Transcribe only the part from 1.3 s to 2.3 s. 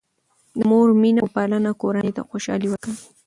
پالنه کورنۍ ته